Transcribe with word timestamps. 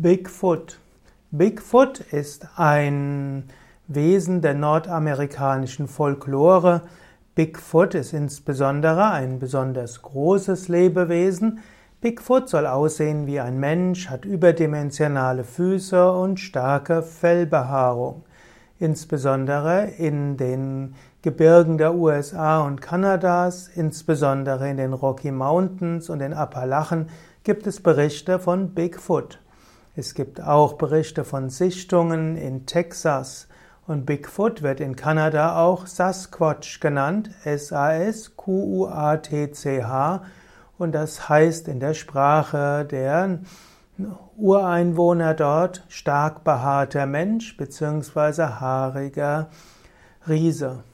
Bigfoot. 0.00 0.78
Bigfoot 1.32 1.98
ist 1.98 2.46
ein 2.54 3.48
Wesen 3.88 4.42
der 4.42 4.54
nordamerikanischen 4.54 5.88
Folklore. 5.88 6.82
Bigfoot 7.34 7.96
ist 7.96 8.12
insbesondere 8.12 9.10
ein 9.10 9.40
besonders 9.40 10.00
großes 10.02 10.68
Lebewesen. 10.68 11.58
Bigfoot 12.00 12.48
soll 12.48 12.68
aussehen 12.68 13.26
wie 13.26 13.40
ein 13.40 13.58
Mensch, 13.58 14.08
hat 14.08 14.24
überdimensionale 14.24 15.42
Füße 15.42 16.12
und 16.12 16.38
starke 16.38 17.02
Fellbehaarung. 17.02 18.22
Insbesondere 18.78 19.86
in 19.98 20.36
den 20.36 20.94
Gebirgen 21.22 21.76
der 21.76 21.96
USA 21.96 22.60
und 22.60 22.80
Kanadas, 22.80 23.66
insbesondere 23.66 24.70
in 24.70 24.76
den 24.76 24.92
Rocky 24.92 25.32
Mountains 25.32 26.08
und 26.08 26.20
den 26.20 26.34
Appalachen, 26.34 27.08
gibt 27.42 27.66
es 27.66 27.82
Berichte 27.82 28.38
von 28.38 28.74
Bigfoot. 28.74 29.40
Es 29.98 30.14
gibt 30.14 30.40
auch 30.40 30.74
Berichte 30.74 31.24
von 31.24 31.50
Sichtungen 31.50 32.36
in 32.36 32.66
Texas 32.66 33.48
und 33.88 34.06
Bigfoot 34.06 34.62
wird 34.62 34.78
in 34.78 34.94
Kanada 34.94 35.60
auch 35.60 35.88
Sasquatch 35.88 36.78
genannt, 36.78 37.30
S-A-S-Q-U-A-T-C-H 37.42 38.22
und 40.78 40.92
das 40.92 41.28
heißt 41.28 41.66
in 41.66 41.80
der 41.80 41.94
Sprache 41.94 42.86
der 42.88 43.40
Ureinwohner 44.36 45.34
dort 45.34 45.84
stark 45.88 46.44
behaarter 46.44 47.06
Mensch 47.06 47.56
bzw. 47.56 48.42
haariger 48.60 49.50
Riese. 50.28 50.84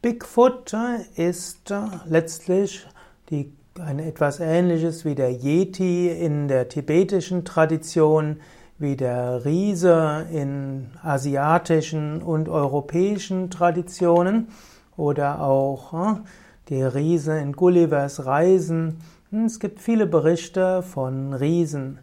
Bigfoot 0.00 0.76
ist 1.16 1.74
letztlich 2.06 2.86
die 3.30 3.52
ein 3.80 3.98
etwas 3.98 4.38
ähnliches 4.38 5.04
wie 5.04 5.16
der 5.16 5.32
Yeti 5.32 6.08
in 6.08 6.46
der 6.46 6.68
tibetischen 6.68 7.44
Tradition, 7.44 8.36
wie 8.78 8.96
der 8.96 9.44
Riese 9.44 10.26
in 10.30 10.90
asiatischen 11.02 12.22
und 12.22 12.48
europäischen 12.48 13.50
Traditionen 13.50 14.48
oder 14.96 15.40
auch 15.40 15.92
hm, 15.92 16.24
der 16.68 16.94
Riese 16.94 17.36
in 17.38 17.52
Gullivers 17.52 18.26
Reisen. 18.26 18.98
Hm, 19.30 19.46
es 19.46 19.58
gibt 19.58 19.80
viele 19.80 20.06
Berichte 20.06 20.82
von 20.82 21.34
Riesen. 21.34 21.98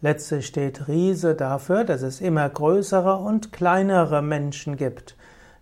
Letztlich 0.00 0.46
steht 0.46 0.86
Riese 0.86 1.34
dafür, 1.34 1.82
dass 1.82 2.02
es 2.02 2.20
immer 2.20 2.48
größere 2.48 3.16
und 3.16 3.52
kleinere 3.52 4.22
Menschen 4.22 4.76
gibt. 4.76 5.16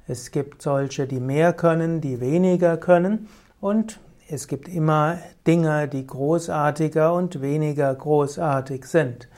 Es 0.06 0.30
gibt 0.30 0.60
solche, 0.60 1.06
die 1.06 1.20
mehr 1.20 1.54
können, 1.54 2.02
die 2.02 2.20
weniger 2.20 2.76
können 2.76 3.28
und 3.62 3.98
es 4.34 4.48
gibt 4.48 4.68
immer 4.68 5.18
Dinge, 5.46 5.86
die 5.86 6.06
großartiger 6.06 7.14
und 7.14 7.40
weniger 7.40 7.94
großartig 7.94 8.84
sind. 8.84 9.28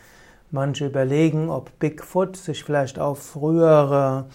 Manche 0.50 0.86
überlegen, 0.86 1.50
ob 1.50 1.78
Bigfoot 1.78 2.36
sich 2.36 2.64
vielleicht 2.64 2.98
auf 2.98 3.18
frühere 3.18 4.26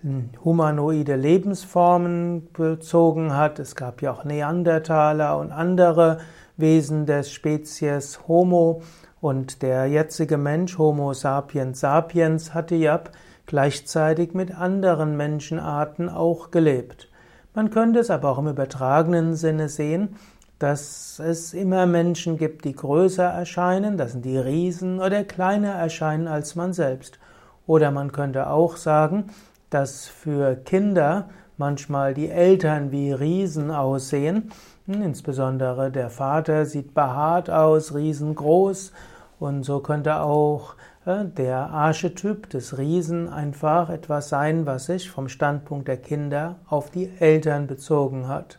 hm, 0.00 0.30
humanoide 0.44 1.14
Lebensformen 1.14 2.48
bezogen 2.52 3.36
hat. 3.36 3.60
Es 3.60 3.76
gab 3.76 4.02
ja 4.02 4.10
auch 4.12 4.24
Neandertaler 4.24 5.38
und 5.38 5.52
andere 5.52 6.18
Wesen 6.56 7.06
der 7.06 7.22
Spezies 7.22 8.26
Homo. 8.26 8.82
Und 9.20 9.62
der 9.62 9.86
jetzige 9.86 10.36
Mensch, 10.36 10.78
Homo 10.78 11.12
sapiens 11.12 11.80
sapiens, 11.80 12.54
hatte 12.54 12.74
ja 12.74 13.00
gleichzeitig 13.46 14.34
mit 14.34 14.52
anderen 14.52 15.16
Menschenarten 15.16 16.08
auch 16.08 16.50
gelebt. 16.50 17.08
Man 17.54 17.70
könnte 17.70 18.00
es 18.00 18.10
aber 18.10 18.30
auch 18.30 18.38
im 18.38 18.48
übertragenen 18.48 19.34
Sinne 19.34 19.68
sehen, 19.68 20.16
dass 20.58 21.20
es 21.20 21.54
immer 21.54 21.86
Menschen 21.86 22.36
gibt, 22.36 22.64
die 22.64 22.74
größer 22.74 23.24
erscheinen, 23.24 23.96
das 23.96 24.12
sind 24.12 24.24
die 24.24 24.38
Riesen, 24.38 25.00
oder 25.00 25.24
kleiner 25.24 25.70
erscheinen 25.72 26.26
als 26.26 26.56
man 26.56 26.72
selbst. 26.72 27.18
Oder 27.66 27.90
man 27.90 28.12
könnte 28.12 28.48
auch 28.48 28.76
sagen, 28.76 29.26
dass 29.70 30.06
für 30.06 30.56
Kinder 30.56 31.28
manchmal 31.58 32.14
die 32.14 32.30
Eltern 32.30 32.90
wie 32.90 33.12
Riesen 33.12 33.70
aussehen. 33.70 34.50
Insbesondere 34.86 35.90
der 35.90 36.08
Vater 36.08 36.64
sieht 36.64 36.94
behaart 36.94 37.50
aus, 37.50 37.94
riesengroß. 37.94 38.92
Und 39.38 39.64
so 39.64 39.80
könnte 39.80 40.20
auch 40.20 40.74
der 41.08 41.70
Archetyp 41.70 42.50
des 42.50 42.76
Riesen 42.76 43.30
einfach 43.30 43.88
etwas 43.88 44.28
sein, 44.28 44.66
was 44.66 44.86
sich 44.86 45.10
vom 45.10 45.28
Standpunkt 45.28 45.88
der 45.88 45.96
Kinder 45.96 46.56
auf 46.66 46.90
die 46.90 47.10
Eltern 47.18 47.66
bezogen 47.66 48.28
hat. 48.28 48.58